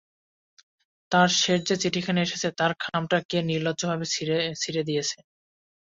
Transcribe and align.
তাঁর 1.11 1.29
শেষ 1.41 1.59
যে 1.67 1.75
চিঠিখানা 1.83 2.21
এসেছে, 2.23 2.47
তার 2.59 2.71
খামটা 2.81 3.17
কে 3.29 3.37
নির্লজ্জভাবে 3.49 4.05
ছিঁড়ে 4.61 4.81
দিয়েছে। 4.87 5.17